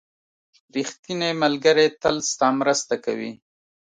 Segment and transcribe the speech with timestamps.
[0.75, 3.31] •ریښتینی ملګری تل ستا مرسته کوي.